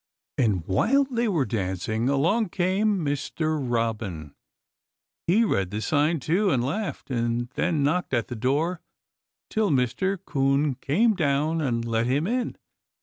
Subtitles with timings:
[0.39, 3.59] And while they were dancing along came Mr.
[3.61, 4.33] Robin.
[5.27, 8.81] He read the sign, too, and laughed, and then knocked at the door
[9.51, 10.17] till Mr.
[10.25, 12.57] 'Coon came down and let him in.